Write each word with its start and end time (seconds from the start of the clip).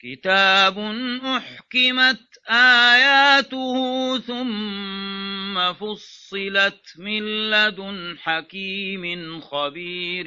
كتاب 0.00 0.78
أحكمت 1.24 2.20
آياته 2.50 3.74
ثم 4.18 5.72
فصلت 5.72 6.94
من 6.98 7.50
لدن 7.50 8.16
حكيم 8.18 9.40
خبير 9.40 10.26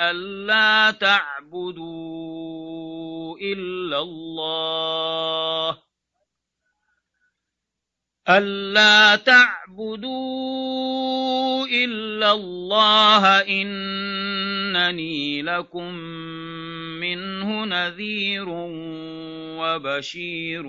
ألا 0.00 0.90
تعبدوا 0.90 1.98
إلا 3.38 3.98
الله 3.98 5.78
ألا 8.28 9.16
تعبدوا 9.16 10.48
إلا 11.66 12.32
الله 12.32 13.40
إنني 13.40 15.22
لكم 15.42 15.98
منه 17.00 17.64
نذير 17.64 18.48
وبشير 19.58 20.66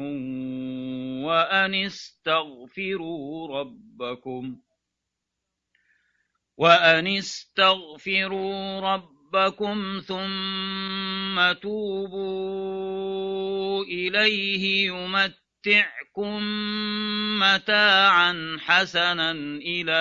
وأن 1.26 1.76
استغفروا 1.76 3.60
ربكم 3.60 4.60
وأن 6.58 7.08
استغفروا 7.08 8.80
ربكم 8.80 10.00
ثم 10.05 11.52
توبوا 11.62 13.00
إليه 13.84 14.88
يمتعكم 14.88 16.40
متاعا 17.40 18.58
حسنا 18.60 19.32
إلى 19.62 19.99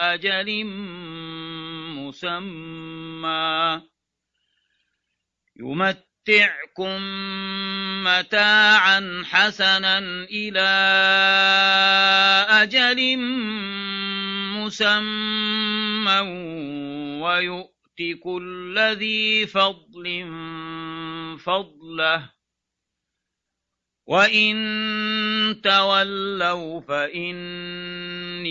أجل 0.00 0.64
مسمى 1.96 3.82
يمتعكم 5.60 7.00
متاعا 8.04 9.22
حسنا 9.24 9.98
إلى 10.30 10.70
أجل 12.48 13.18
مسمى 14.56 16.20
ويؤت 17.22 18.20
كل 18.22 18.78
ذي 18.78 19.46
فضل 19.46 20.26
فضله. 21.38 22.30
وإن 24.06 25.60
تولوا 25.64 26.80
فإني 26.80 28.50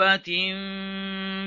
دابة 0.00 0.24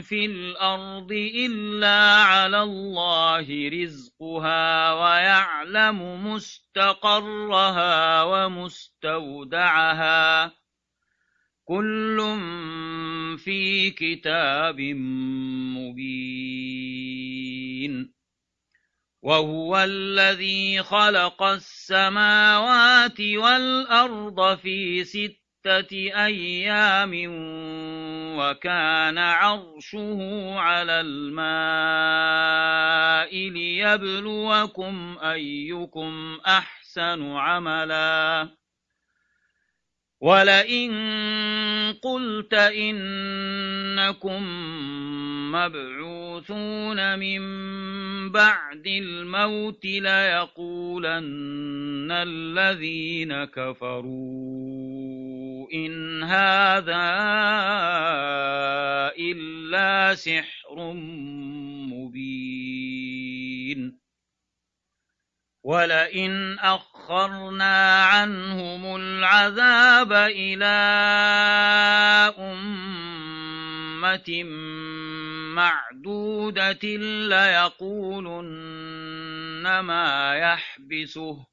في 0.02 0.25
الأرض 0.25 1.12
إلا 1.12 2.16
على 2.22 2.62
الله 2.62 3.69
رزقها 3.69 4.94
ويعلم 4.94 6.28
مستقرها 6.28 8.24
ومستودعها. 8.24 9.74
كل 11.66 12.38
في 13.38 13.90
كتاب 13.90 14.81
مبين. 15.78 16.94
وهو 19.22 19.78
الذي 19.78 20.84
خلق 20.84 21.44
السماوات 21.44 23.22
والأرض 23.22 24.58
في 24.58 25.03
ستة 25.63 26.25
أيام 26.25 27.12
وكان 28.38 29.18
عرشه 29.18 30.19
على 30.59 31.01
الماء 31.01 31.50
ليبلوكم 33.50 35.18
أيكم 35.23 36.38
أحسن 36.47 37.31
عملا. 37.31 38.50
ولئن 40.22 40.91
قلت 42.02 42.53
إنكم 42.53 44.44
مبعوثون 45.52 47.19
من 47.19 47.41
بعد 48.31 48.88
الموت 48.88 49.85
ليقولن 49.85 51.23
الذين 52.12 53.44
كفروا. 53.46 54.82
إن 55.74 56.24
هذا 56.24 57.03
إلا 59.19 60.16
سحر 60.16 60.94
مبين 61.94 64.00
ولئن 65.63 66.59
أخرنا 66.59 68.06
عنهم 68.06 68.96
العذاب 68.96 70.13
إلى 70.13 70.66
أمة 72.40 74.44
معدودة 75.56 76.84
ليقولن 77.29 78.44
ما 79.79 80.35
يحبسه 80.35 81.53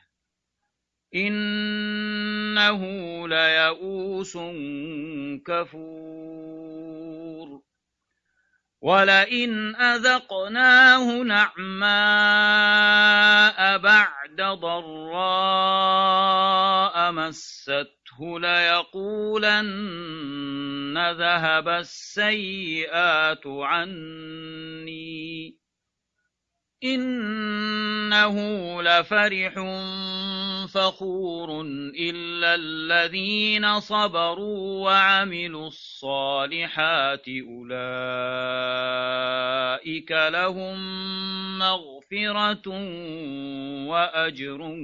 إنه 1.15 2.81
ليئوس 3.27 4.37
كفور 5.45 6.91
ولئن 8.81 9.75
أذقناه 9.75 11.23
نعماء 11.23 11.87
بعد 13.77 14.41
ضراء 14.41 15.81
مسته 17.11 18.39
ليقولن 18.39 19.51
ذهب 21.11 21.67
السيئات 21.69 23.47
عني 23.47 24.81
إنه 26.83 28.35
لفرح 28.81 29.53
فخور 30.73 31.61
إلا 31.99 32.55
الذين 32.55 33.79
صبروا 33.79 34.85
وعملوا 34.85 35.67
الصالحات 35.67 37.25
أولئك 37.29 37.71
لهم 40.11 40.77
مغفرة 41.59 42.67
وأجر 43.87 44.75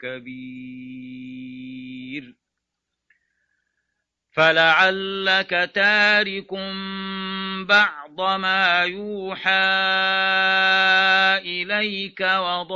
كبير 0.00 1.18
فلعلك 4.38 5.70
تارك 5.74 6.54
بعض 7.66 8.20
ما 8.40 8.82
يوحى 8.84 9.50
إليك 11.42 12.20
وضائق 12.20 12.74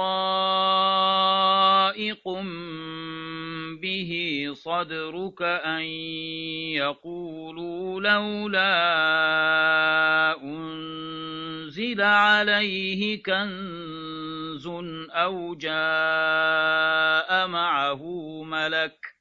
به 3.82 4.12
صدرك 4.54 5.42
أن 5.42 5.82
يقولوا 6.82 8.00
لولا 8.00 8.72
أنزل 10.42 12.00
عليه 12.00 13.22
كنز 13.22 14.66
أو 15.10 15.54
جاء 15.54 17.46
معه 17.46 18.02
ملك 18.44 19.11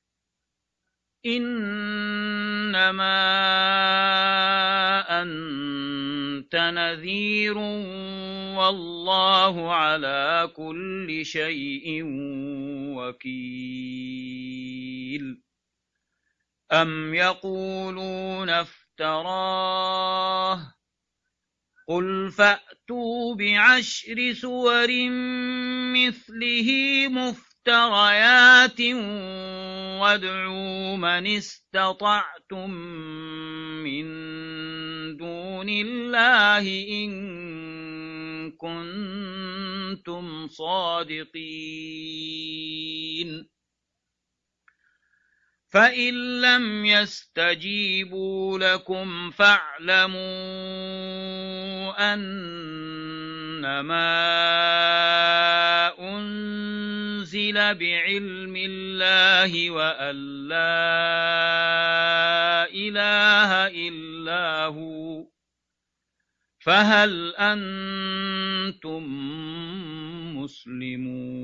إنما 1.25 2.81
أنت 5.21 6.56
نذير 6.56 7.57
والله 8.57 9.73
على 9.73 10.51
كل 10.56 11.25
شيء 11.25 12.01
وكيل 12.97 13.81
أم 16.71 17.13
يقولون 17.13 18.50
افتراه 18.50 19.62
قل 21.88 22.31
فأتوا 22.31 23.35
بعشر 23.35 24.33
سور 24.33 24.88
مثله 25.94 26.71
مفتراه 27.07 27.50
مفتريات 27.68 28.81
وادعوا 30.02 30.98
من 30.98 31.28
استطعتم 31.28 32.72
من 33.84 34.06
دون 35.18 35.69
الله 35.69 36.66
إن 36.90 37.12
كنتم 38.58 40.48
صادقين. 40.48 41.31
فإن 45.69 46.42
لم 46.42 46.86
يستجيبوا 46.86 48.60
لكم 48.60 49.31
فاعلموا 49.31 50.22
أنما 52.13 54.02
أنزل 56.00 57.00
بعلم 57.74 58.54
الله 58.56 59.69
وأن 59.72 60.48
لا 60.48 60.66
إله 62.74 63.68
إلا 63.68 64.66
هو. 64.66 65.25
فهل 66.60 67.36
أنتم 67.36 69.04
مسلمون؟ 70.38 71.42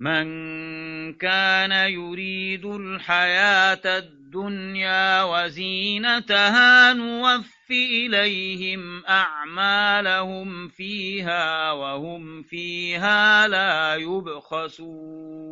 من 0.00 0.28
كان 1.14 1.72
يريد 1.72 2.64
الحياة 2.64 3.98
الدنيا 3.98 5.22
وزينتها 5.22 6.92
نوفي 6.92 7.57
إليهم 7.70 9.04
أعمالهم 9.06 10.68
فيها 10.68 11.72
وهم 11.72 12.42
فيها 12.42 13.48
لا 13.48 13.94
يبخسون 13.94 15.48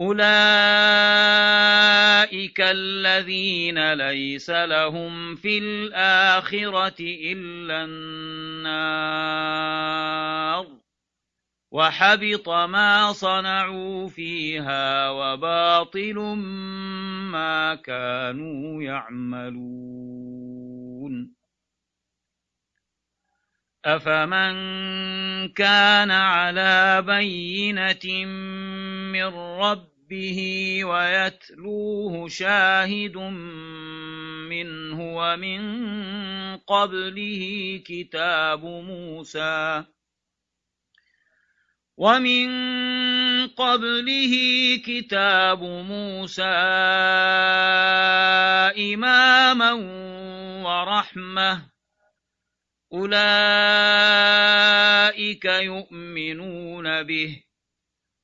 أولئك 0.00 0.20
الذين 2.60 3.92
ليس 3.92 4.50
لهم 4.50 5.34
في 5.34 5.58
الآخرة 5.58 6.96
إلا 7.00 7.84
النار 7.84 9.18
وحبط 11.70 12.48
ما 12.48 13.12
صنعوا 13.12 14.08
فيها 14.08 15.10
وباطل 15.10 16.18
ما 17.32 17.74
كانوا 17.74 18.82
يعملون. 18.82 20.48
أفمن 23.84 24.54
كان 25.48 26.10
على 26.10 27.02
بينة 27.06 28.24
من 29.12 29.34
ربه 29.34 30.80
ويتلوه 30.84 32.28
شاهد 32.28 33.16
منه 34.48 35.16
ومن 35.16 35.60
قبله 36.56 37.42
كتاب 37.86 38.64
موسى 38.64 39.84
ومن 41.98 42.48
قبله 43.58 44.34
كتاب 44.86 45.62
موسى 45.62 46.42
إماما 48.94 49.72
ورحمة. 50.62 51.68
أولئك 52.92 53.14
يؤمنون 55.44 57.02
به 57.02 57.42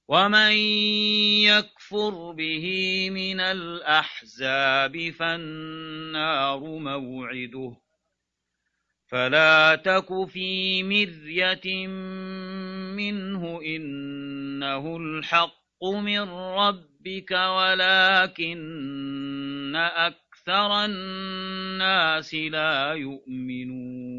ومن 0.09 0.53
يكفر 1.43 2.33
به 2.33 2.67
من 3.11 3.41
الأحزاب 3.41 5.11
فالنار 5.11 6.61
موعده. 6.61 7.77
فلا 9.07 9.75
تك 9.75 10.29
في 10.29 10.83
مرية 10.83 11.89
منه 12.97 13.61
إنه 13.63 14.97
الحق 14.97 15.85
من 15.85 16.29
ربك 16.31 17.31
ولكن 17.31 18.75
أكثر 19.77 20.85
الناس 20.85 22.35
لا 22.35 22.93
يؤمنون. 22.93 24.15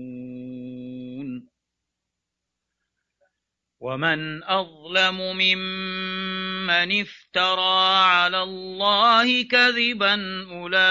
ومن 3.86 4.44
أظلم 4.44 5.18
ممن 5.38 7.02
افترى 7.02 7.96
على 7.98 8.44
الله 8.44 9.44
كذبا 9.44 10.46
أولئك 10.52 10.90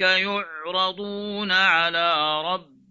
يعرضون 0.00 1.52
على 1.52 2.40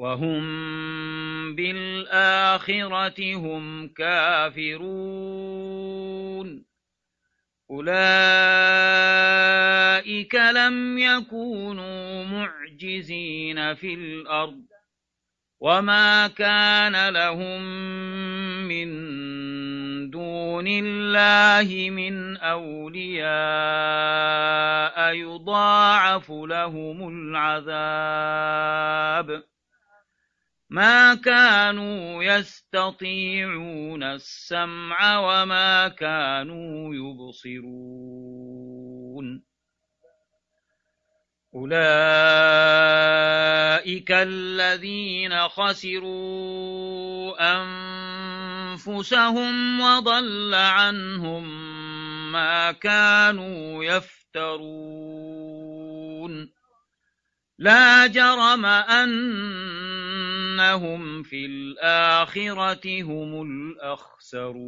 وهم 0.00 0.42
بالآخرة 1.54 3.34
هم 3.34 3.88
كافرون. 3.88 4.80
أولئك 7.70 7.94
لم 10.34 10.98
يكونوا 10.98 12.24
معجزين 12.24 13.74
في 13.74 13.94
الأرض. 13.94 14.62
وما 15.60 16.26
كان 16.26 17.08
لهم 17.08 17.62
من 18.68 18.90
دون 20.10 20.66
الله 20.66 21.90
من 21.90 22.36
أولياء 22.36 23.30
يضاعف 25.14 26.30
لهم 26.30 27.08
العذاب. 27.34 29.50
ما 30.70 31.14
كانوا 31.14 32.22
يستطيعون 32.24 34.02
السمع 34.02 35.18
وما 35.18 35.88
كانوا 35.88 36.94
يبصرون 36.94 38.20
أولئك 41.54 41.80
الذين 44.12 45.48
خسروا 45.48 47.34
أنفسهم 48.72 49.80
وضل 49.80 50.54
عنهم 50.54 51.70
ما 52.32 52.72
كانوا 52.72 53.84
يفترون 53.84 55.40
لا 57.58 58.06
جرم 58.06 58.66
أنهم 60.60 61.22
في 61.22 61.46
الآخرة 61.46 63.02
هم 63.02 63.42
الأخسرون 63.42 64.60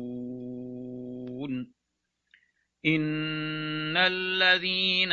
إن 2.87 3.97
الذين 3.97 5.13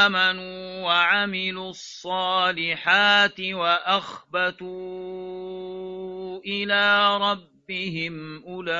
آمنوا 0.00 0.82
وعملوا 0.84 1.70
الصالحات 1.70 3.40
وأخبتوا 3.40 4.70
إلى 6.40 7.16
ربهم 7.16 8.44
أولئك 8.44 8.78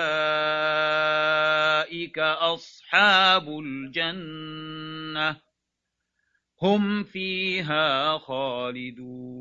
أصحاب 2.19 3.49
الجنة 3.59 5.41
هم 6.63 7.05
فيها 7.05 8.19
خالدون 8.19 9.41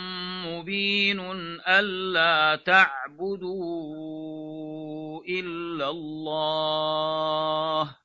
مبين 0.47 1.19
ألا 1.67 2.61
تعبدوا 2.65 4.01
إلا 5.29 5.89
الله. 5.89 7.95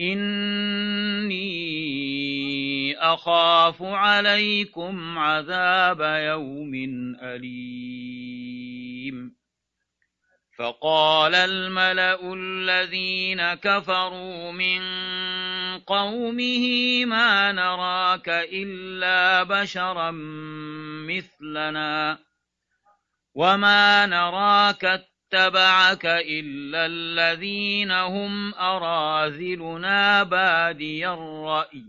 إني 0.00 1.48
أخاف 2.96 3.82
عليكم 3.82 5.18
عذاب 5.18 6.00
يوم 6.00 6.74
أليم. 7.22 8.58
فقال 10.58 11.34
الملأ 11.34 12.34
الذين 12.34 13.54
كفروا 13.54 14.52
من 14.52 14.82
قومه 15.86 17.04
ما 17.04 17.52
نراك 17.52 18.28
إلا 18.28 19.42
بشرا 19.42 20.10
مثلنا 21.08 22.18
وما 23.34 24.06
نراك 24.06 24.84
اتبعك 24.84 26.06
إلا 26.06 26.86
الذين 26.86 27.90
هم 27.90 28.54
أراذلنا 28.54 30.22
بادي 30.22 31.08
الرأي 31.08 31.84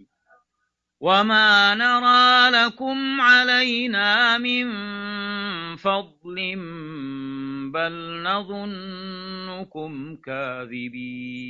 وما 0.99 1.75
نرى 1.75 2.49
لكم 2.51 3.21
علينا 3.21 4.37
من 4.37 4.67
فضل 5.75 6.55
بل 7.73 8.23
نظنكم 8.23 10.15
كاذبين 10.15 11.49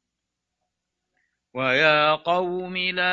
ويا 1.53 2.15
قوم 2.15 2.77
لا 2.77 3.11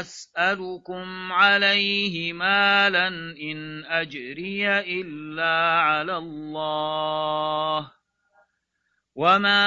أسألكم 0.00 1.32
عليه 1.32 2.32
مالا 2.32 3.08
إن 3.42 3.84
أجري 3.84 4.68
إلا 4.78 5.80
على 5.80 6.16
الله 6.16 7.90
وما 9.14 9.64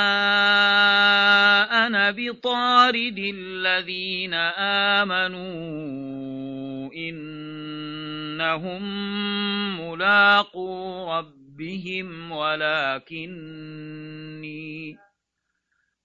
أنا 1.87 2.11
بطارد 2.11 3.17
الذين 3.17 4.33
آمنوا 4.93 5.49
إنهم 6.93 8.83
ملاقو 9.81 11.11
ربهم 11.11 12.31
ولكني 12.31 13.79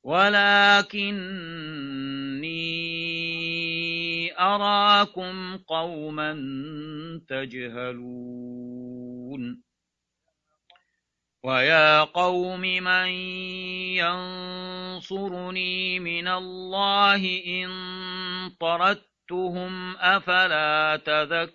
ولكني 0.04 1.14
أراكم 4.40 5.56
قوما 5.56 6.32
تجهلون. 7.28 8.84
ويا 11.44 12.04
قوم 12.04 12.61
من 12.61 13.08
ينصرني 14.96 16.00
من 16.00 16.28
الله 16.28 17.42
إن 17.46 17.70
طردتهم 18.61 19.96
أفلا 19.96 21.00
تذكرون؟ 21.04 21.54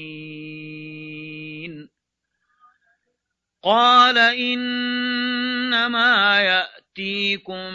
قال 3.65 4.17
إنما 4.17 6.13
يأتيكم 6.41 7.71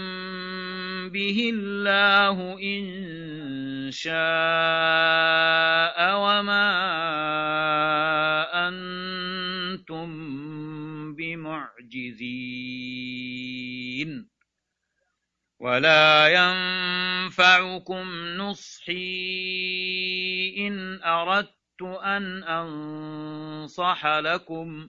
به 1.10 1.50
الله 1.54 2.58
إن 2.62 3.90
شاء 3.90 4.14
وما 6.14 6.70
أنتم 8.68 10.10
بمعجزين. 11.14 12.30
ولا 15.58 16.28
ينفعكم 16.28 18.06
نصحي 18.36 18.94
إن 20.58 21.02
أردت 21.02 21.82
أن 21.82 22.42
أنصح 22.42 24.06
لكم. 24.06 24.88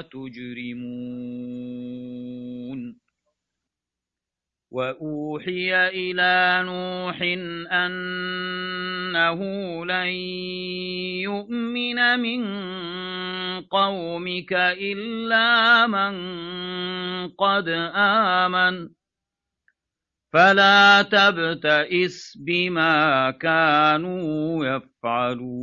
تجرمون. 0.00 1.12
وأوحي 4.70 5.88
إلى 5.88 6.62
نوح 6.66 7.22
أنه 7.72 9.40
لن 9.86 10.06
يؤمن 11.22 12.20
من 12.20 12.44
قومك 13.60 14.52
إلا 14.52 15.86
من 15.86 16.14
قد 17.28 17.68
آمن. 17.94 18.88
فلا 20.32 21.02
تبتئس 21.02 22.38
بما 22.46 23.30
كانوا 23.30 24.66
يفعلون. 24.66 25.62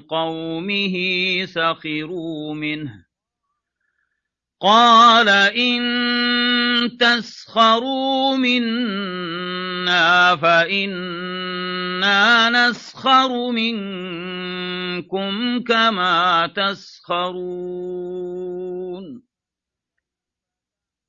قومه 0.00 0.96
سخروا 1.46 2.54
منه 2.54 3.06
قال 4.60 5.28
إن 5.28 6.96
تسخروا 7.00 8.36
منا 8.36 9.56
فإنا 10.36 11.80
نسخر 12.50 13.50
منكم 13.50 13.92
كما 15.62 16.46
تسخرون 16.56 17.66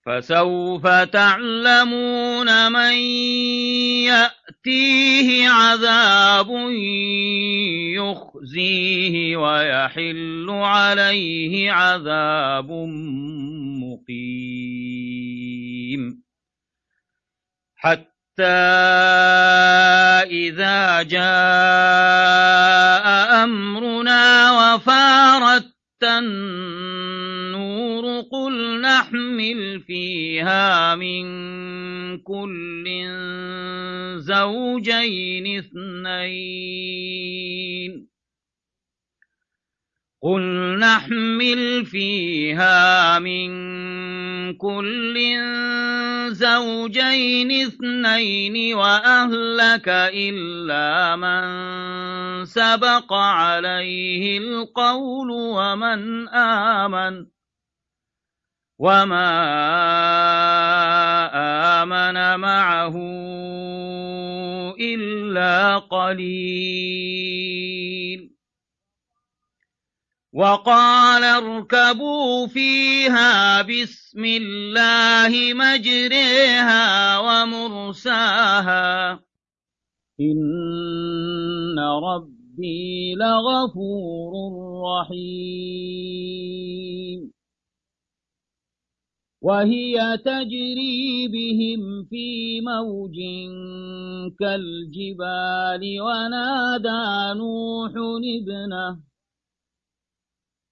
فسوف 0.08 0.88
تعلمون 0.88 2.72
من 2.72 2.94
يأتيه 4.08 5.50
عذاب 5.50 6.48
يخزيه 7.96 9.38
ويحل 9.38 10.50
عليه 10.50 11.72
عذاب 11.72 12.72
مقيم. 13.84 14.64
حتى 17.76 18.44
إذا 20.32 21.04
جاء 21.04 21.28
أمرنا 23.44 24.52
وفارت 24.52 25.78
النور 26.04 27.57
قل 28.98 29.04
نحمل 29.04 29.80
فيها 29.80 30.96
من 30.96 31.26
كل 32.18 32.86
زوجين 34.18 35.58
اثنين. 35.58 36.88
قل 40.22 40.42
نحمل 40.80 41.86
فيها 41.86 43.20
من 43.20 43.50
كل 44.58 45.16
زوجين 46.30 47.52
اثنين 47.52 48.76
وأهلك 48.76 49.90
إلا 50.14 51.16
من 51.16 52.46
سبق 52.46 53.14
عليه 53.14 54.38
القول 54.38 55.32
ومن 55.32 56.28
آمن. 56.30 57.37
وما 58.80 59.30
آمن 61.84 62.40
معه 62.40 62.96
إلا 64.80 65.78
قليل 65.78 67.18
وقال 70.34 71.24
اركبوا 71.24 72.48
فيها 72.48 73.62
بسم 73.62 74.26
الله 74.26 75.54
مجريها 75.54 77.18
ومرساها 77.20 79.12
إن 80.22 81.80
ربي 81.80 83.16
لغفور 83.16 84.34
رحيم 85.02 86.58
وهي 89.42 90.18
تجري 90.26 91.28
بهم 91.28 92.04
في 92.10 92.62
موج 92.62 93.18
كالجبال 94.40 96.02
ونادى 96.02 97.40
نوح 97.40 97.92
ابنه 98.38 99.00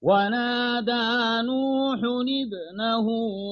ونادى 0.01 1.41
نوح 1.47 1.99
ابنه 2.41 3.07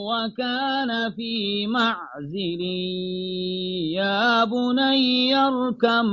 وكان 0.10 1.12
في 1.12 1.68
معزل 1.68 2.62
يا 3.94 4.44
بني 4.44 5.36
اركم 5.36 6.06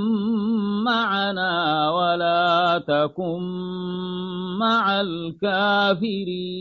معنا 0.85 1.91
ولا 1.91 2.85
تكن 2.89 3.43
مع 4.59 5.01
الكافرين. 5.01 6.61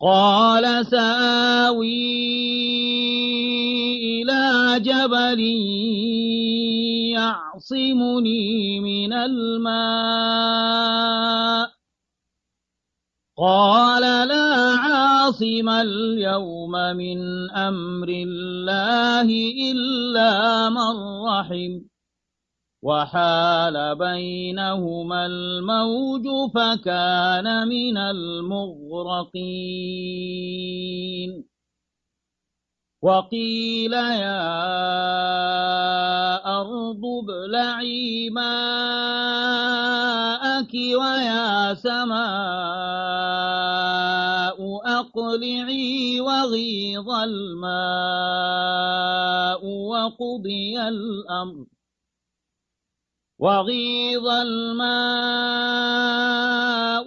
قال 0.00 0.86
سآوي 0.86 1.88
إلى 4.22 4.80
جبل 4.80 5.40
يعصمني 7.18 8.80
من 8.80 9.12
الماء. 9.12 10.18
قال 13.38 14.02
لا 14.28 14.76
عاصم 14.78 15.68
اليوم 15.68 16.70
من 16.70 17.50
أمر 17.50 18.08
الله 18.08 19.28
إلا 19.70 20.68
من 20.70 20.94
رحم. 21.26 21.80
وحال 22.82 23.98
بينهما 23.98 25.26
الموج 25.26 26.26
فكان 26.54 27.68
من 27.68 27.96
المغرقين. 27.96 29.48
وقيل 33.02 33.92
يا 33.92 34.42
أرض 36.60 37.02
ابلعي 37.22 38.30
ماءك 38.30 38.48
ويا 40.74 41.74
سماء 41.74 42.28
أقلعي 45.00 46.20
وغيظ 46.20 47.10
الماء 47.10 47.78
وقضي 49.66 50.88
الأمر. 50.88 51.77
وغيظ 53.38 54.26
الماء 54.26 55.38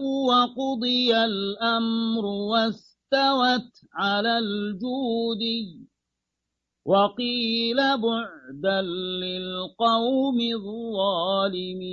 وقضي 0.04 1.17
الأمر 1.26 2.26
واستوت 2.26 3.72
على 3.94 4.38
الجود. 4.39 5.39
وقيل 6.86 7.78
بعدا 7.78 8.82
للقوم 9.22 10.39
الظالمين. 10.39 11.91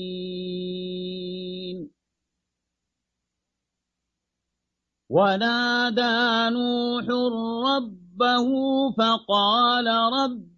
ونادى 5.11 6.51
نوح 6.55 7.05
ربه 7.69 8.49
فقال 8.99 9.87
رب 9.87 10.58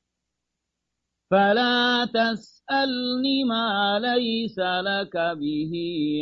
فلا 1.31 2.05
تسألني 2.05 3.43
ما 3.43 3.99
ليس 3.99 4.59
لك 4.59 5.15
به 5.15 5.71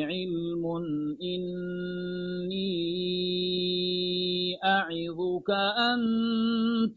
علم. 0.03 0.65
إني 1.21 2.69
أعظك 4.65 5.49
أن 5.77 5.99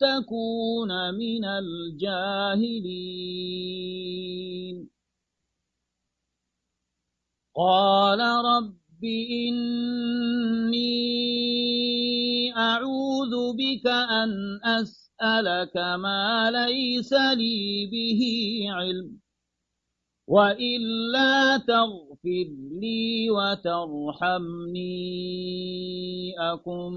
تكون 0.00 1.14
من 1.14 1.44
الجاهلين. 1.44 2.82
قال 7.56 8.20
رب 8.20 9.04
إني 9.04 10.92
أعوذ 12.56 13.56
بك 13.56 13.86
أن 13.86 14.60
أسألك 14.64 15.11
ما 15.96 16.50
ليس 16.50 17.12
لي 17.12 17.86
به 17.92 18.20
علم 18.70 19.18
وإلا 20.28 21.56
تغفر 21.58 22.48
لي 22.80 23.30
وترحمني 23.30 24.82
أكن 26.38 26.92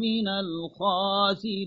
من 0.00 0.28
الخاسرين. 0.28 1.62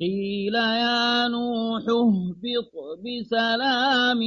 قيل 0.00 0.54
يا 0.54 1.28
نوح 1.28 1.82
اهبط 1.82 2.74
بسلام 3.04 4.18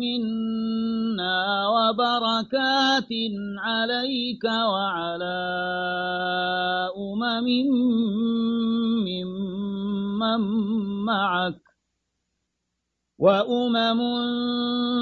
منا 0.00 1.38
وبركات 1.68 3.08
عليك 3.58 4.44
وعلى 4.44 5.38
أمم 6.96 7.46
ممن 9.06 10.40
معك 11.04 11.60
وأمم 13.18 14.00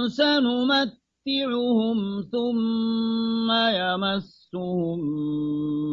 سنمتعهم 0.08 1.98
ثم 2.32 3.50
يمسهم 4.54 5.00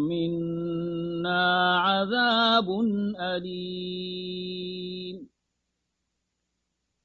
منا 0.07 1.79
عذاب 1.79 2.69
أليم 3.19 4.93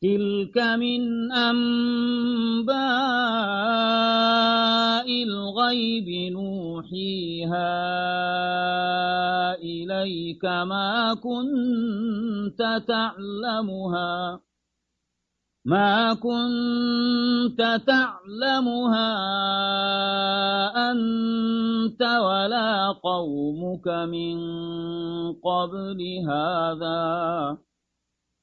تلك 0.02 0.58
من 0.58 1.32
أنباء 1.32 2.68
الغيب 5.22 6.32
نوحيها 6.32 7.74
إليك 9.54 10.44
ما 10.44 11.14
كنت 11.14 12.82
تعلمها 12.88 14.40
ما 15.68 16.14
كنت 16.14 17.60
تعلمها 17.86 19.12
أنت 20.90 22.02
ولا 22.02 22.92
قومك 23.04 23.88
من 23.88 24.38
قبل 25.32 26.00
هذا 26.28 27.58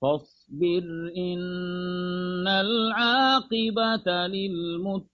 فاصبر 0.02 0.86
إن 1.18 2.48
العاقبة 2.48 4.28
للمتقين 4.28 5.08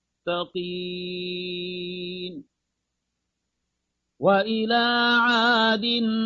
وإلى 4.20 5.16
عاد 5.22 5.86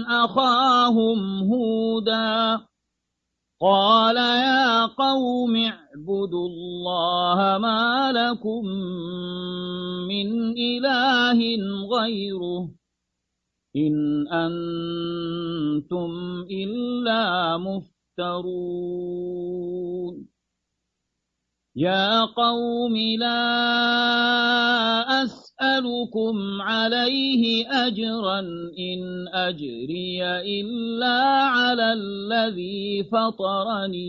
أخاهم 0.09 1.39
هودا 1.53 2.65
قال 3.61 4.17
يا 4.17 4.85
قوم 4.85 5.55
اعبدوا 5.55 6.47
الله 6.47 7.57
ما 7.57 8.11
لكم 8.11 8.65
من 10.07 10.57
إله 10.57 11.39
غيره 11.95 12.69
إن 13.75 14.27
أنتم 14.27 16.11
إلا 16.51 17.57
مفترون 17.57 18.65
يا 21.75 22.25
قوم 22.25 22.95
لا 23.19 23.43
أسألكم 25.23 26.61
عليه 26.61 27.67
أجرا 27.87 28.39
إن 28.79 29.27
أجري 29.33 30.23
إلا 30.39 31.23
على 31.51 31.93
الذي 31.93 33.03
فطرني 33.03 34.05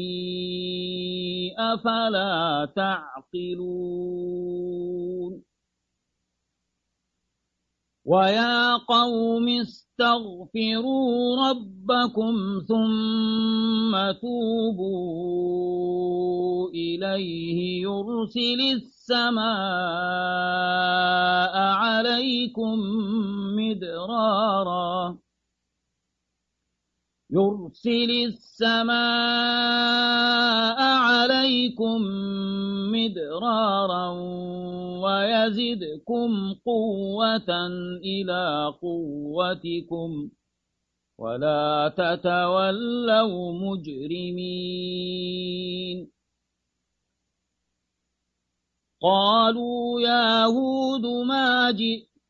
أفلا 1.59 2.68
تعقلون 2.76 4.26
ويا 8.07 8.77
قوم 8.77 9.49
استغفروا 9.49 11.37
ربكم 11.49 12.35
ثم 12.69 13.92
توبوا 14.21 15.57
إليه 16.71 17.83
يرسل 17.83 18.61
السماء 18.75 19.47
عليكم 21.59 22.79
مدرارا 23.59 25.16
يرسل 27.31 28.11
السماء 28.27 28.97
عليكم 30.81 32.03
مدرارا 32.93 34.11
ويزدكم 35.03 36.55
قوة 36.67 37.67
إلى 38.05 38.75
قوتكم 38.83 40.31
ولا 41.19 41.95
تتولوا 41.97 43.53
مجرمين. 43.53 44.97
قالوا 49.03 50.01
يا 50.01 50.45
هود 50.45 51.07
ما 51.07 51.71
جئت 51.71 52.15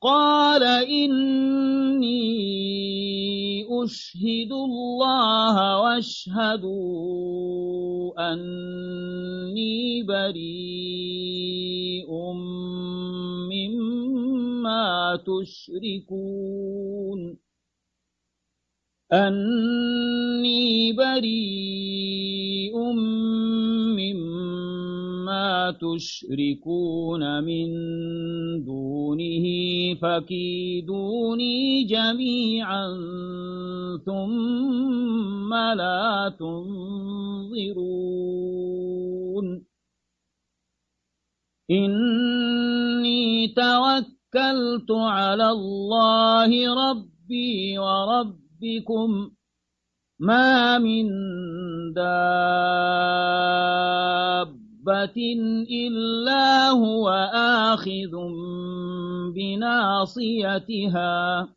قال 0.00 0.62
إني 0.88 2.40
أشهد 3.68 4.52
الله 4.52 5.56
واشهدوا 5.80 7.20
أني 8.32 10.02
بريء 10.02 12.10
مما 13.52 15.16
تشركون 15.26 17.20
أني 19.12 20.92
بريء 20.92 22.76
مما 22.92 24.29
تشركون 25.70 27.44
من 27.44 27.68
دونه 28.64 29.44
فكيدوني 30.02 31.84
جميعا 31.84 32.86
ثم 34.06 35.54
لا 35.54 36.36
تنظرون. 36.38 37.80
إني 41.70 43.48
توكلت 43.48 44.90
على 44.90 45.50
الله 45.50 46.74
ربي 46.74 47.78
ورب 47.78 48.40
ربكم 48.60 49.30
ما 50.20 50.78
من 50.78 51.08
دابة 54.84 55.16
إلا 55.70 56.68
هو 56.68 57.08
آخذ 57.34 58.16
بناصيتها. 59.34 61.48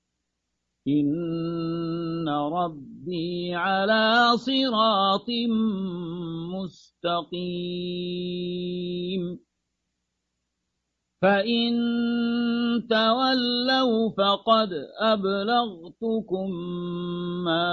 إن 0.88 2.30
ربي 2.30 3.56
على 3.56 4.38
صراط 4.38 5.30
مستقيم. 6.54 7.34
فإن 11.24 11.74
تولوا 12.90 14.10
فقد 14.10 14.70
أبلغتكم 15.00 16.50
ما 17.44 17.70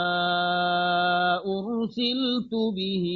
أرسلت 1.36 2.54
به 2.76 3.06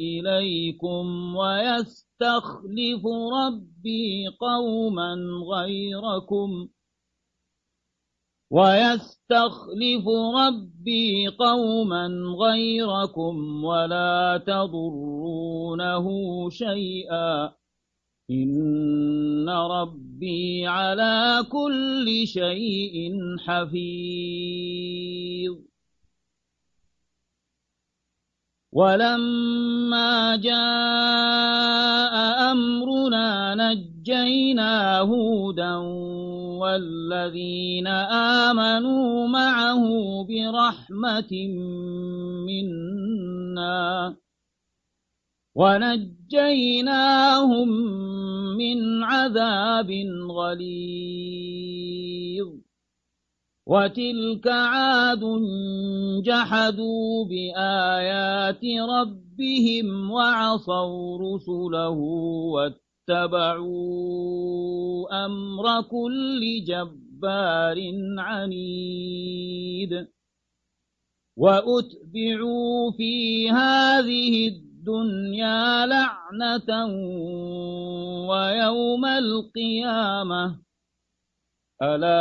إليكم 0.00 1.36
ويستخلف 1.36 3.02
ربي 3.32 4.28
قوما 4.40 5.14
غيركم 5.54 6.68
ويستخلف 8.50 10.08
ربي 10.36 11.28
قوما 11.28 12.06
غيركم 12.40 13.64
ولا 13.64 14.42
تضرونه 14.46 16.06
شيئا 16.50 17.63
إن 18.30 19.48
ربي 19.48 20.66
على 20.66 21.44
كل 21.52 22.26
شيء 22.26 23.12
حفيظ 23.38 24.94
ولما 28.72 30.36
جاء 30.36 30.54
أمرنا 32.52 33.54
نجينا 33.54 34.98
هودا 34.98 35.76
والذين 36.60 37.86
آمنوا 38.46 39.28
معه 39.28 39.84
برحمة 40.28 41.32
منا 42.46 44.16
ونجيناهم 45.56 47.68
من 48.56 49.04
عذاب 49.04 49.90
غليظ. 50.30 51.54
وتلك 53.66 54.46
عاد 54.46 55.20
جحدوا 56.24 57.24
بآيات 57.24 58.64
ربهم 58.64 60.10
وعصوا 60.10 61.18
رسله 61.18 61.98
واتبعوا 63.08 65.26
أمر 65.26 65.82
كل 65.82 66.64
جبار 66.64 67.78
عنيد. 68.18 70.06
وأتبعوا 71.36 72.90
في 72.96 73.50
هذه 73.50 74.48
الدنيا 74.48 74.73
لعنة 75.86 76.86
ويوم 78.28 79.04
القيامة. 79.04 80.58
ألا 81.82 82.20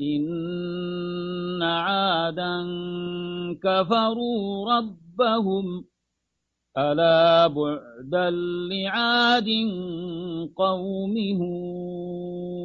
إن 0.00 1.62
عادا 1.62 2.64
كفروا 3.62 4.72
ربهم. 4.72 5.84
ألا 6.78 7.46
بعدا 7.46 8.30
لعاد 8.70 9.48
قوم 10.56 11.14
هود. 11.40 12.64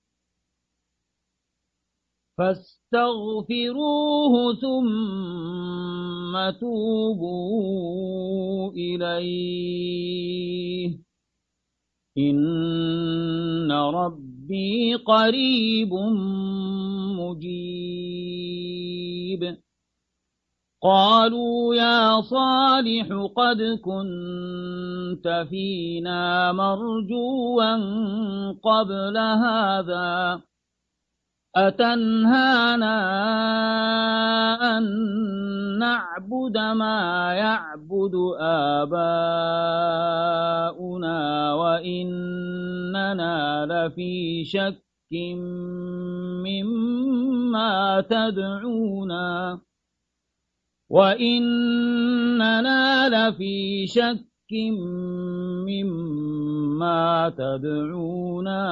فاستغفروه 2.41 4.33
ثم 4.55 6.33
توبوا 6.59 8.71
إليه. 8.71 10.97
إن 12.17 13.71
ربي 13.71 14.93
قريب 14.93 15.93
مجيب. 17.19 19.57
قالوا 20.83 21.75
يا 21.75 22.21
صالح 22.21 23.07
قد 23.35 23.79
كنت 23.81 25.45
فينا 25.49 26.51
مرجوا 26.51 27.75
قبل 28.53 29.17
هذا. 29.17 30.41
أتنهانا 31.55 32.97
أن 34.77 34.83
نعبد 35.79 36.57
ما 36.57 37.33
يعبد 37.33 38.15
آباؤنا 38.39 39.13
وإننا 41.53 43.35
لفي 43.65 44.45
شك 44.45 44.83
مما 46.47 48.01
تدعونا 48.01 49.59
وإننا 50.89 52.79
لفي 53.09 53.87
شك 53.87 54.30
مما 55.65 57.29
تدعونا 57.37 58.63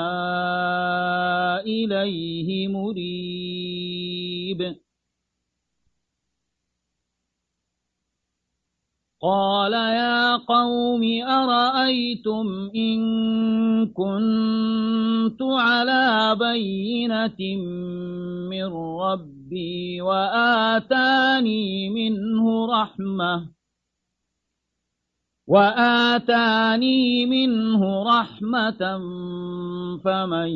إليه 1.61 2.67
مريب 2.67 4.39
قال 9.21 9.73
يا 9.73 10.37
قوم 10.37 11.03
أرأيتم 11.23 12.71
إن 12.75 12.99
كنت 13.87 15.41
على 15.41 16.35
بينة 16.39 17.55
من 18.49 18.65
ربي 19.03 20.01
وآتاني 20.01 21.89
منه 21.89 22.65
رحمة 22.65 23.58
وآتاني 25.49 27.25
منه 27.25 28.03
رحمة 28.03 28.99
فمن 30.05 30.49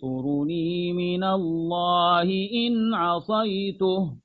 ينصرني 0.00 0.92
من 0.92 1.24
الله 1.24 2.48
إن 2.52 2.94
عصيته 2.94 4.16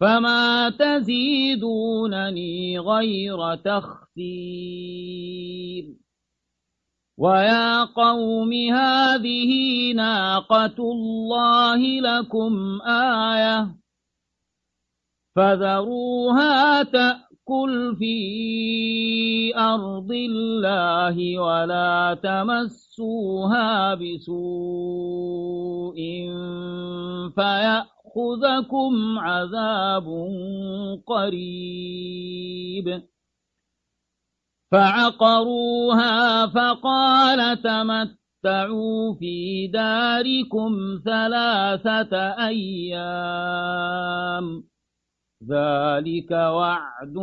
فما 0.00 0.70
تزيدونني 0.78 2.38
غير 2.78 3.54
تخسير 3.54 4.76
ويا 7.18 7.84
قوم 7.84 8.52
هذه 8.52 9.52
ناقة 9.92 10.78
الله 10.78 12.00
لكم 12.00 12.82
آية 12.82 13.76
فذروها 15.36 16.82
تأكل 16.82 17.35
في 17.98 19.52
أرض 19.56 20.12
الله 20.12 21.38
ولا 21.38 22.18
تمسوها 22.22 23.94
بسوء 23.94 24.36
فيأكل 27.36 27.96
يأخذكم 28.16 29.18
عذاب 29.18 30.06
قريب 31.06 33.02
فعقروها 34.72 36.46
فقال 36.46 37.62
تمتعوا 37.62 39.14
في 39.14 39.66
داركم 39.66 41.00
ثلاثة 41.04 42.16
أيام 42.46 43.66
ذلك 45.50 46.30
وعد 46.30 47.16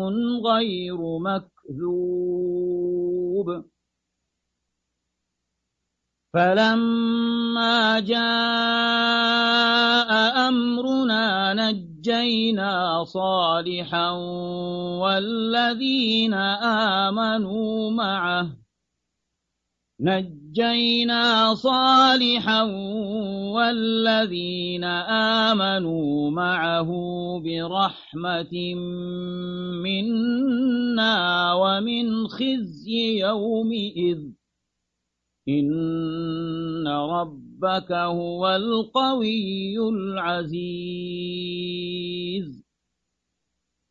غير 0.46 0.98
مكذوب. 1.20 2.34
فلما 6.34 8.00
جاء 8.00 8.24
أمرنا 10.48 11.54
نجينا 11.54 13.04
صالحا 13.04 14.12
والذين 15.02 16.34
آمنوا 17.04 17.92
معه 17.92 18.63
نجينا 20.00 21.56
صالحا 21.56 22.64
والذين 23.54 24.84
آمنوا 25.54 26.32
معه 26.32 26.90
برحمة 27.40 28.76
منا 29.84 31.54
ومن 31.54 32.28
خزي 32.28 33.20
يومئذ. 33.20 34.20
إن 35.50 36.88
ربك 36.88 37.92
هو 37.92 38.48
القوي 38.48 39.90
العزيز. 39.90 41.04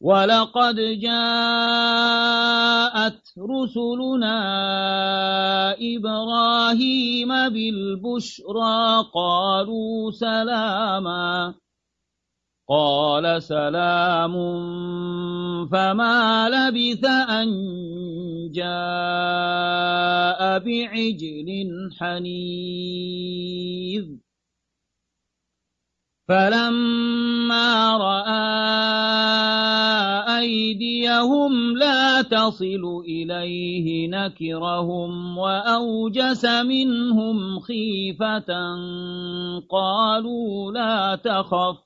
ولقد 0.00 0.76
جاءت 1.00 2.00
رسلنا 3.38 4.38
إبراهيم 5.76 7.28
بالبشرى 7.28 9.04
قالوا 9.14 10.10
سلاما 10.10 11.54
قال 12.68 13.42
سلام 13.42 14.34
فما 15.66 16.48
لبث 16.48 17.04
أن 17.04 17.48
جاء 18.54 20.40
بعجل 20.58 21.48
حنيذ 21.98 23.40
فلما 26.30 27.96
رأى 27.96 28.50
أيديهم 30.38 31.76
لا 31.76 32.22
تصل 32.22 33.02
إليه 33.04 34.08
نكرهم 34.08 35.38
وأوجس 35.38 36.44
منهم 36.44 37.60
خيفة 37.60 38.50
قالوا 39.70 40.72
لا 40.72 41.16
تخف 41.16 41.78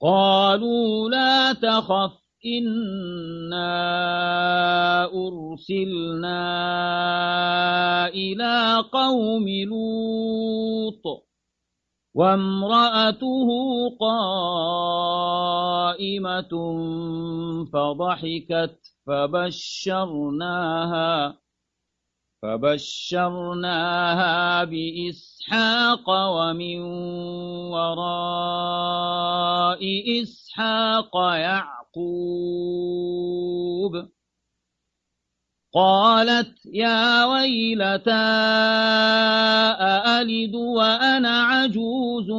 قالوا 0.00 1.10
لا 1.10 1.52
تخف 1.52 2.12
إنا 2.46 3.64
أرسلنا 5.04 6.38
إلى 8.08 8.84
قوم 8.92 9.48
لوط 9.48 11.31
وامرأته 12.14 13.48
قائمة 14.00 15.22
فضحكت 17.72 18.78
فبشرناها 19.06 20.62
فبشرناها 22.42 24.34
بإسحاق 24.64 26.06
ومن 26.10 26.80
وراء 27.70 29.02
إسحاق 30.22 31.16
يعقوب. 31.16 32.12
قالت 35.74 36.66
يا 36.66 37.24
ويلتى 37.24 38.10
أألد 39.80 40.54
وأنا 40.54 41.42
عجوز 41.42 42.30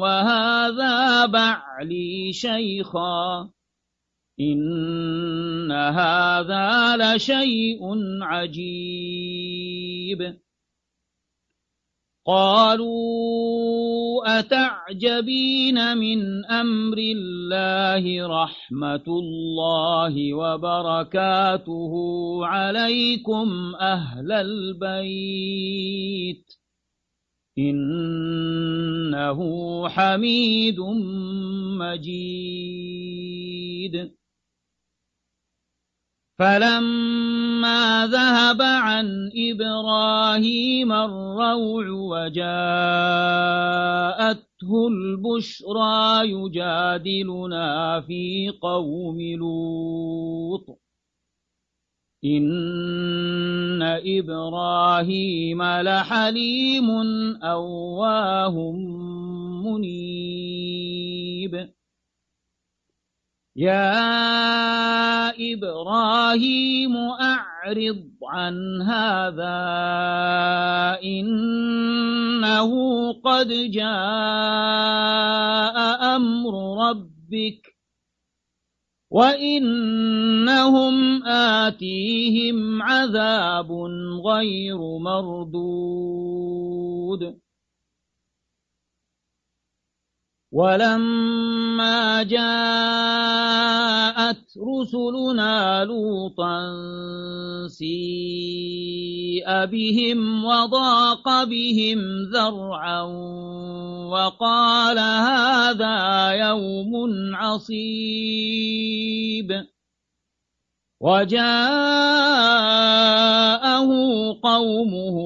وهذا 0.00 1.26
بعلي 1.26 2.32
شيخا 2.32 3.50
إن 4.40 5.72
هذا 5.72 6.96
لشيء 6.96 7.80
عجيب 8.22 9.68
قالوا 12.28 14.20
أتعجبين 14.38 15.96
من 15.96 16.44
أمر 16.44 16.98
الله 16.98 18.26
رحمة 18.42 19.04
الله 19.08 20.34
وبركاته 20.34 21.92
عليكم 22.46 23.74
أهل 23.80 24.32
البيت 24.32 25.38
إنه 27.58 29.38
حميد 29.88 30.80
مجيد 31.80 33.08
فلما 36.38 38.06
ذهب 38.06 38.62
عن 38.62 39.30
إبراهيم 39.50 40.92
الروع 40.92 41.88
وجاءته 41.88 42.38
البشرى 44.88 46.30
يجادلنا 46.30 48.00
في 48.00 48.52
قوم 48.62 49.20
لوط 49.20 50.78
إن 52.24 53.82
إبراهيم 54.06 55.62
لحليم 55.62 56.90
أواه 57.42 58.72
منيب 59.64 60.98
يا 63.58 65.34
إبراهيم 65.34 66.94
أعرض 66.96 68.06
عن 68.22 68.82
هذا 68.82 69.58
إنه 71.02 72.70
قد 73.12 73.48
جاء 73.70 73.88
أمر 76.16 76.54
ربك 76.86 77.74
وإنهم 79.10 80.94
آتيهم 81.26 82.82
عذاب 82.82 83.72
غير 84.26 84.78
مردود. 84.98 86.68
ولما 90.58 92.22
جاءت 92.22 92.42
رسلنا 94.58 95.84
لوطا 95.84 96.58
سيء 97.68 99.46
بهم 99.64 100.44
وضاق 100.44 101.44
بهم 101.44 101.98
ذرعا 102.34 103.02
وقال 104.10 104.98
هذا 104.98 106.30
يوم 106.30 106.92
عصيب. 107.34 108.68
وجاءه 111.00 111.48
قومه 114.42 115.16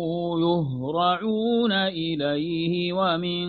يهرعون 0.40 1.72
إليه 1.72 2.92
ومن 2.92 3.48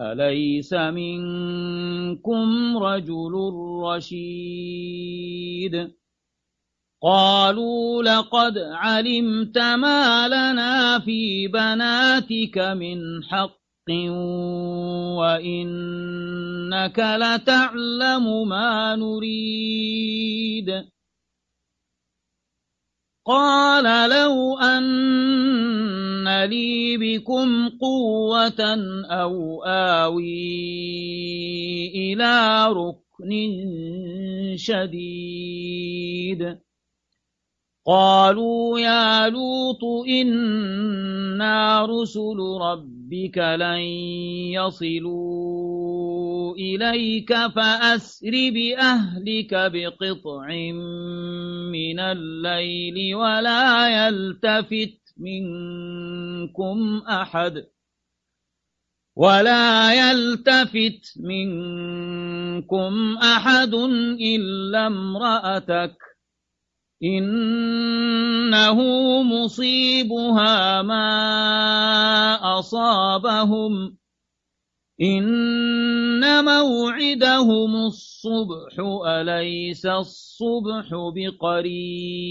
أليس 0.00 0.72
منكم 0.72 2.78
رجل 2.78 3.32
رشيد 3.84 5.90
قالوا 7.02 8.02
لقد 8.02 8.58
علمت 8.58 9.58
ما 9.58 10.28
لنا 10.28 10.98
في 10.98 11.48
بناتك 11.48 12.58
من 12.58 13.24
حق 13.24 13.58
وإنك 15.18 16.98
لتعلم 16.98 18.48
ما 18.48 18.96
نريد 18.96 20.84
قال 23.28 24.10
لو 24.10 24.58
أن 24.58 26.44
لي 26.44 26.96
بكم 26.96 27.68
قوة 27.68 28.60
أو 29.04 29.64
آوي 29.64 30.48
إلى 31.94 32.66
ركن 32.72 33.30
شديد. 34.56 36.58
قالوا 37.86 38.80
يا 38.80 39.28
لوط 39.28 39.84
إنا 40.08 41.86
رسل 41.86 42.36
ربك 42.60 43.38
لن 43.38 43.80
يصلوا 44.52 46.54
إليك 46.56 47.32
فأسر 47.46 48.30
بأهلك 48.30 49.54
بقطع 49.54 50.46
من 51.72 52.00
الليل 52.00 53.14
ولا 53.14 53.88
يلتفت 54.06 54.98
منكم 55.18 57.02
أحد 57.08 57.64
ولا 59.16 59.94
يلتفت 59.94 61.14
منكم 61.20 63.16
أحد 63.22 63.74
إلا 64.20 64.86
امرأتك 64.86 66.07
إنه 67.02 68.82
مصيبها 69.22 70.82
ما 70.82 72.58
أصابهم. 72.58 73.98
إن 75.00 76.44
موعدهم 76.44 77.76
الصبح 77.86 78.74
أليس 79.06 79.86
الصبح 79.86 80.88
بقريب؟ 81.16 82.28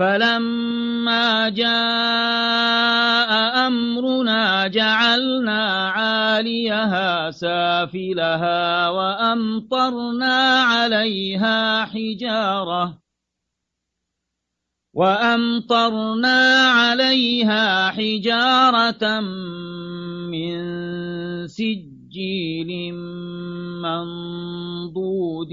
فلما 0.00 1.48
جاء 1.48 3.30
أمرنا 3.66 4.66
جعلنا 4.66 5.88
عاليها 5.88 7.30
سافلها 7.30 8.88
وأمطرنا 8.88 10.60
عليها 10.60 11.84
حجارة 11.84 12.98
وأمطرنا 14.94 16.70
عليها 16.70 17.88
حجارة 17.90 19.20
من 20.30 20.56
سجيل 21.46 22.94
منضود 23.82 25.52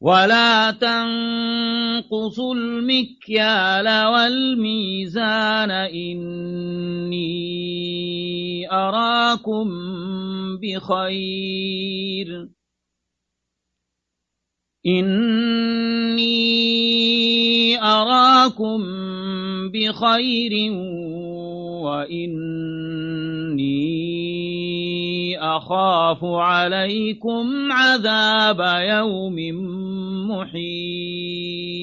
ولا 0.00 0.70
تنقصوا 0.70 2.54
المكيال 2.54 4.06
والميزان. 4.06 5.70
إني 5.70 7.40
أراكم 8.72 9.68
بخير. 10.56 12.48
إني 14.86 16.40
أراكم 17.82 18.80
بخير 19.70 20.72
وإني 21.82 22.60
أخاف 25.40 26.24
عليكم 26.24 27.72
عذاب 27.72 28.60
يوم 28.80 29.36
محيط. 30.30 31.80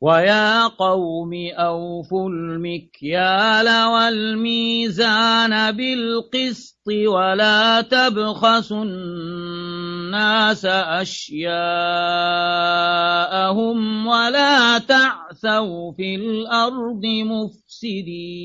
ويا 0.00 0.66
قوم 0.66 1.30
أوفوا 1.52 2.30
المكيال 2.30 3.84
والميزان 3.86 5.72
بالقسط 5.76 6.88
ولا 6.88 7.80
تبخسوا 7.80 8.84
الناس 8.84 10.64
أشياءهم 10.64 11.56
ولا 14.06 14.78
تعثوا 14.78 15.92
في 15.92 16.14
الأرض 16.14 17.06
مفسدين. 17.24 18.36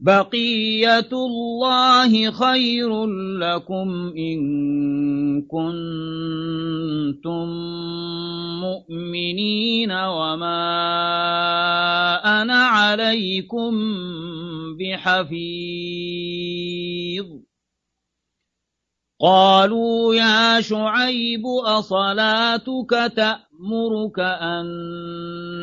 بقية 0.00 1.08
الله 1.12 2.30
خير 2.30 3.06
لكم 3.38 4.12
إن 4.16 4.40
كنتم 5.42 7.48
مؤمنين 8.60 9.92
وما 9.92 10.62
أنا 12.42 12.64
عليكم 12.66 13.74
بحفيظ 14.78 15.28
قالوا 19.20 20.14
يا 20.14 20.60
شعيب 20.60 21.46
أصلاتك 21.66 23.12
تأمر 23.16 23.47
يأمرك 23.58 24.18
أن 24.20 24.66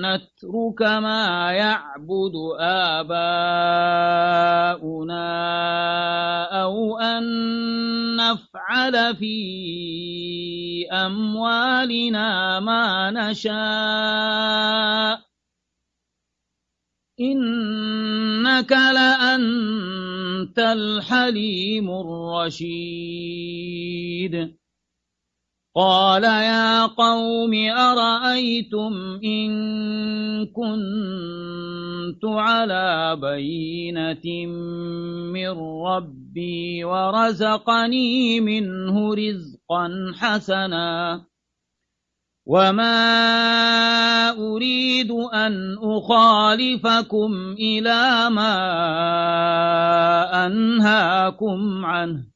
نترك 0.01 0.81
ما 0.81 1.51
يعبد 1.51 2.33
آباؤنا 2.59 3.15
أو 6.61 6.99
أن 6.99 7.23
نفعل 8.15 9.15
في 9.15 10.87
أموالنا 10.91 12.59
ما 12.59 13.11
نشاء 13.11 13.55
إنك 17.19 18.71
لأنت 18.71 20.59
الحليم 20.59 21.89
الرشيد 21.89 23.05
قال 25.75 26.23
يا 26.23 26.85
قوم 26.85 27.53
أرأيتم 27.69 29.19
إن 29.23 29.51
كنت 30.45 32.25
على 32.25 33.17
بينة 33.21 34.45
من 35.35 35.49
ربي 35.87 36.83
ورزقني 36.83 38.39
منه 38.39 39.13
رزقا 39.15 40.13
حسنا 40.19 41.21
وما 42.45 43.09
أريد 44.29 45.11
أن 45.11 45.75
أخالفكم 45.83 47.55
إلى 47.59 48.29
ما 48.29 48.55
أنهاكم 50.45 51.85
عنه 51.85 52.34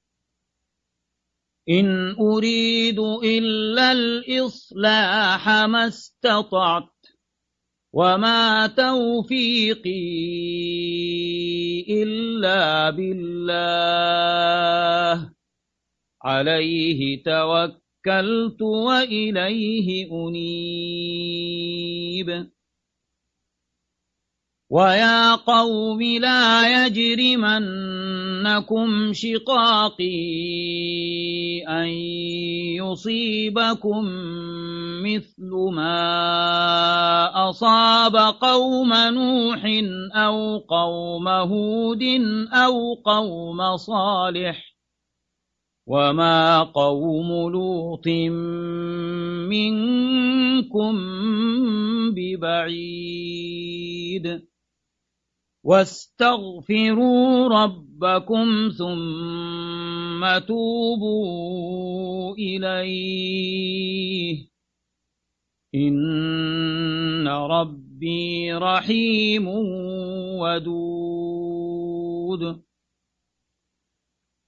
إن 1.70 2.16
أريد 2.20 3.00
إلا 3.24 3.92
الإصلاح 3.92 5.50
ما 5.50 5.88
استطعت 5.88 6.90
وما 7.94 8.68
توفيقي 8.68 9.90
إلا 12.04 12.90
بالله. 12.90 14.20
عليه 16.24 17.24
توكلت 17.24 18.62
وإليه 18.62 20.12
أنيب. 20.12 21.00
ويا 24.70 25.36
قوم 25.36 26.02
لا 26.02 26.86
يجرمنكم 26.86 27.64
شقاقي 29.14 30.20
أن 31.68 31.88
يصيبكم 32.78 34.06
مثل 35.04 35.50
ما 35.74 37.50
أصاب 37.50 38.16
قوم 38.42 38.94
نوح 38.94 39.66
أو 40.16 40.58
قوم 40.58 41.28
هود 41.28 42.04
أو 42.54 42.94
قوم 42.94 43.78
صالح 43.78 44.76
وما 45.88 46.64
قوم 46.64 47.52
لوط 47.52 48.08
منكم 49.50 50.96
ببعيد 52.16 53.30
واستغفروا 55.64 57.48
ربكم 57.48 58.70
ثم 58.78 60.38
توبوا 60.48 62.36
إليه. 62.36 64.50
إن 65.76 67.28
ربي 67.28 68.54
رحيم 68.54 69.48
ودود. 70.40 71.90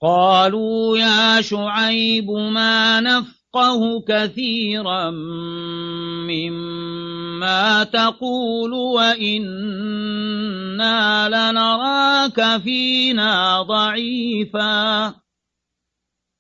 قالوا 0.02 0.98
يا 0.98 1.42
شعيب 1.42 2.32
ما 2.32 3.02
نفقه 3.56 4.04
كثيرا 4.08 5.10
مما 6.30 7.84
تقول 7.84 8.74
وإنا 8.74 9.30
لنراك 11.30 12.62
فينا 12.62 13.62
ضعيفا. 13.62 15.14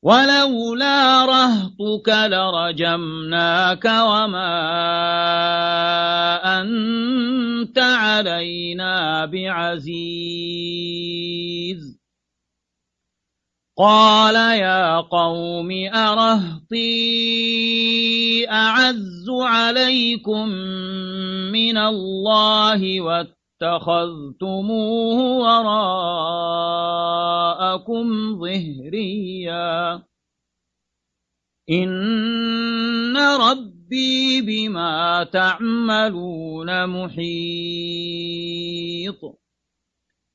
ولولا 0.03 1.25
رهطك 1.25 2.09
لرجمناك 2.09 3.85
وما 3.85 4.61
أنت 6.61 7.79
علينا 7.79 9.25
بعزيز. 9.25 10.41
قال 13.81 14.35
يا 14.35 15.01
قوم 15.01 15.69
أرهطي 15.93 16.89
أعز 18.49 19.29
عليكم 19.29 20.47
من 21.49 21.77
الله 21.77 23.01
واتخذتموه 23.01 24.37
وراءكم 25.37 25.65
ظهريا. 28.39 30.03
إن 31.69 33.17
ربي 33.17 34.41
بما 34.41 35.23
تعملون 35.23 36.85
محيط. 36.87 37.21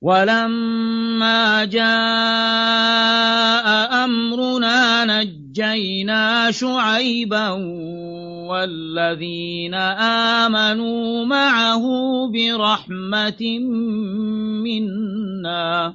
ولما 0.00 1.64
جاء 1.64 1.84
أمرنا 4.04 5.04
نجينا 5.04 6.50
شعيبا 6.50 7.48
والذين 8.48 9.74
آمنوا 10.44 11.24
معه 11.24 11.84
برحمة 12.32 13.58
منا. 14.64 15.94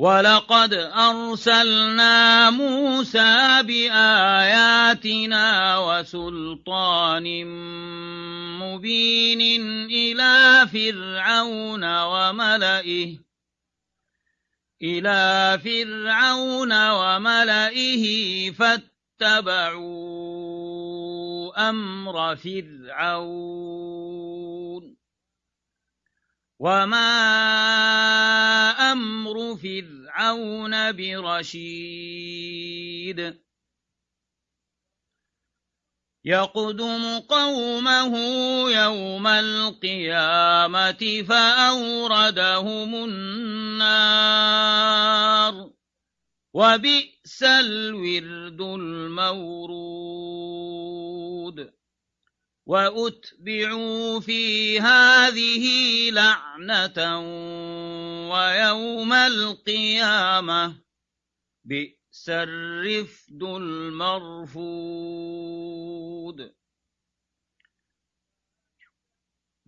ولقد 0.00 0.74
أرسلنا 0.96 2.50
موسى 2.50 3.62
بآياتنا 3.62 5.48
وسلطان 5.78 7.44
مبين 8.58 9.40
إلى 9.90 10.66
فرعون 10.72 11.84
وملئه 11.84 13.18
إلى 14.82 15.58
فرعون 15.64 16.72
وملئه 16.90 18.04
فاتبعوا 18.50 18.90
اتبعوا 19.20 20.70
أمر 21.68 22.36
فرعون. 22.36 23.40
وما 26.60 27.10
أمر 28.92 29.56
فرعون 29.56 30.92
برشيد 30.92 32.40
يقدم 36.24 37.18
قومه 37.18 38.16
يوم 38.70 39.26
القيامة 39.26 41.22
فأوردهم 41.28 42.94
النار 42.94 44.20
وبئس 46.54 47.42
الورد 47.42 48.60
المورود 48.60 50.20
وأتبعوا 52.70 54.20
في 54.20 54.80
هذه 54.80 55.64
لعنة 56.10 57.20
ويوم 58.30 59.12
القيامة. 59.12 60.82
بئس 61.64 62.28
الرفد 62.28 63.42
المرفود. 63.42 64.60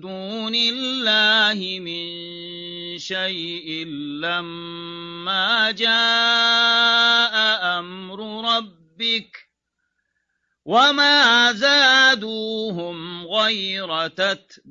دون 0.00 0.54
الله 0.54 1.78
من 1.80 2.08
شيء 2.98 3.86
لما 4.22 5.70
جاء 5.70 7.34
أمر 7.78 8.54
ربك 8.56 9.50
وما 10.64 11.52
زادوهم 11.52 13.26
غير 13.26 14.08
تتبيب 14.08 14.70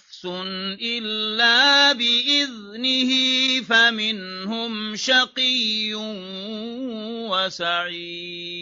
نفس 0.25 0.25
إلا 0.81 1.93
بإذنه 1.93 3.11
فمنهم 3.61 4.95
شقي 4.95 5.93
وسعيد 7.65 8.61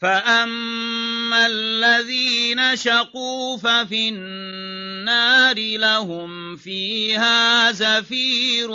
فأما 0.00 1.46
الذين 1.46 2.76
شقوا 2.76 3.56
ففي 3.56 4.08
النار 4.08 5.58
لهم 5.58 6.56
فيها 6.56 7.72
زفير 7.72 8.70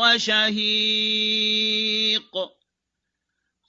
وشهيق 0.00 0.60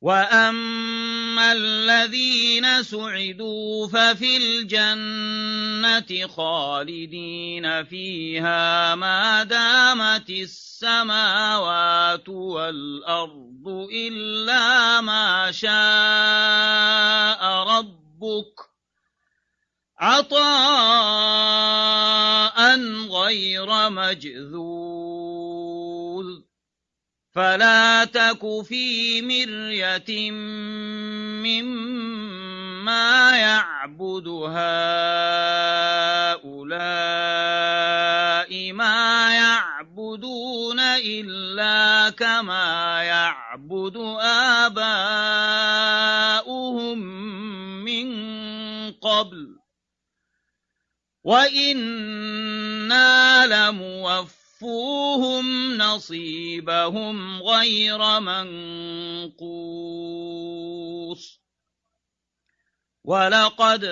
وأما 0.00 1.52
الذين 1.52 2.82
سعدوا 2.82 3.88
ففي 3.88 4.36
الجنة 4.36 6.26
خالدين 6.26 7.84
فيها 7.84 8.94
ما 8.94 9.44
دامت 9.44 10.30
السماوات 10.30 12.28
والأرض 12.28 13.68
إلا 13.92 15.00
ما 15.00 15.52
شاء 15.52 15.70
ربك 17.76 18.70
عطاء 19.98 20.40
غير 23.10 23.90
مجذوذ 23.90 24.69
فلا 27.40 28.04
تك 28.04 28.62
في 28.68 29.22
مرية 29.22 30.30
مما 31.40 33.30
يعبد 33.36 34.28
هؤلاء 34.28 34.52
ما 38.72 39.34
يعبدون 39.34 40.80
إلا 40.80 42.10
كما 42.10 43.02
يعبد 43.02 43.96
آباؤهم 44.68 45.38
من 47.84 48.12
قبل. 48.92 49.56
وإنا 51.24 52.30
لموفقون 53.46 54.39
وَوَفُّوهُمْ 54.62 55.76
نَصِيبَهُمْ 55.76 57.42
غَيْرَ 57.42 58.20
مَنقُوصٍ 58.20 59.40
وَلَقَدْ 63.04 63.84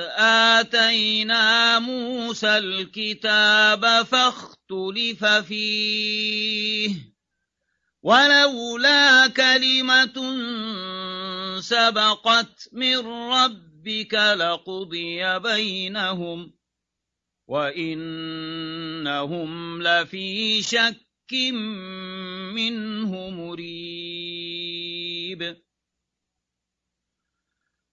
آتَيْنَا 0.53 1.79
مُوسَى 1.79 2.59
الْكِتَابَ 2.59 4.05
فَاخْتُلِفَ 4.07 5.25
فِيهِ 5.25 6.95
وَلَوْلَا 8.03 9.27
كَلِمَةٌ 9.27 10.17
سَبَقَتْ 11.61 12.69
مِنْ 12.73 12.99
رَبِّكَ 13.33 14.15
لَقُضِيَ 14.15 15.39
بَيْنَهُمْ 15.39 16.58
وَإِنَّهُمْ 17.49 19.51
لَفِي 19.83 20.63
شَكٍّ 20.63 21.09
منه 22.55 23.31
مريب 23.31 24.77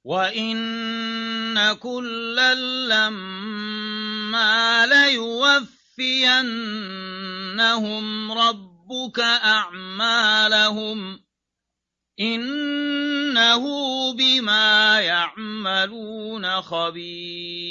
وإن 0.03 1.73
كلا 1.73 2.53
لما 2.87 4.85
ليوفينهم 4.85 6.51
ربك 8.31 9.19
أعمالهم 9.19 11.19
إنه 12.19 13.63
بما 14.13 15.01
يعملون 15.01 16.61
خبير 16.61 17.65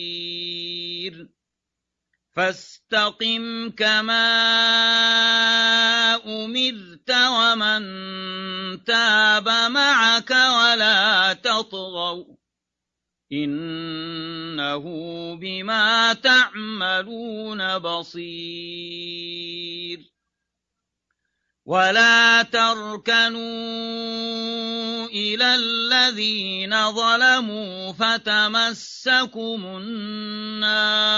فاستقم 2.36 3.70
كما 3.70 4.34
أمرت 6.26 7.10
ومن 7.10 7.84
تاب 8.84 9.48
معك 9.48 10.30
ولا 10.30 11.32
تطغوا 11.32 12.24
إنه 13.32 14.84
بما 15.36 16.12
تعملون 16.12 17.78
بصير 17.78 19.34
ولا 21.66 22.42
تركنوا 22.42 23.40
إلى 25.08 25.54
الذين 25.54 26.92
ظلموا 26.92 27.92
فتمسكم 27.92 29.66
النار 29.66 31.14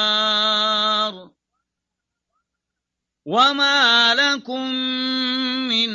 وما 3.26 4.14
لكم 4.14 4.70
من 5.66 5.90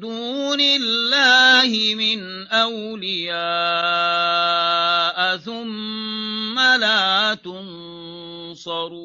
دون 0.00 0.60
الله 0.60 1.94
من 1.96 2.46
أولياء 2.46 3.36
ثم 5.36 6.60
لا 6.60 7.34
تنصرون 7.34 9.02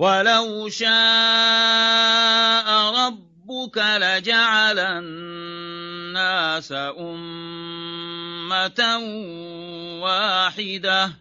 ولو 0.00 0.68
شاء 0.68 0.88
ربك 2.96 3.76
لجعل 3.76 4.78
الناس 4.78 6.72
أمة 6.98 8.80
واحدة 10.02 11.12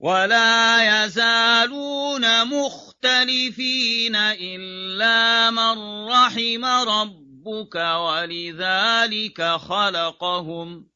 ولا 0.00 1.04
يزالون 1.04 2.44
مختلفين 2.44 4.16
إلا 4.16 5.50
من 5.50 6.06
رحم 6.08 6.64
ربك 6.64 7.74
ولذلك 7.74 9.42
خلقهم 9.42 10.95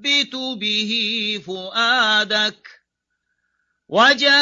نثبت 0.00 0.34
به 0.34 0.92
فؤادك 1.46 2.68
وجاءك 3.88 4.34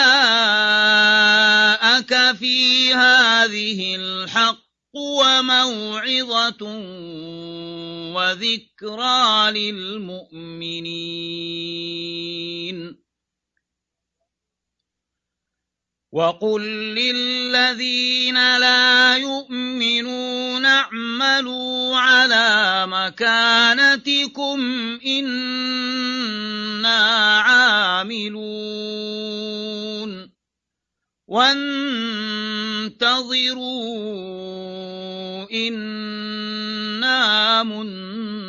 في 2.36 2.94
هذه 2.94 3.96
الحق 3.96 4.58
وموعظة 4.94 6.64
وذكرى 8.14 9.50
للمؤمنين. 9.50 10.68
وقل 16.12 16.62
للذين 16.96 18.58
لا 18.58 19.16
يؤمنون 19.16 20.66
اعملوا 20.66 21.96
على 21.96 22.86
مكانتكم 22.88 24.60
إنا 25.06 26.96
عاملون 27.40 28.48
وانتظروا 31.28 31.68
إنا 35.52 37.18
منتظرون 37.62 38.48